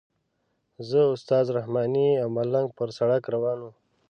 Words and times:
زه 0.89 0.99
استاد 1.15 1.45
رحماني 1.57 2.07
او 2.21 2.27
ملنګ 2.37 2.67
پر 2.77 2.89
سړک 2.97 3.23
روان 3.35 3.57
وو. 3.61 3.71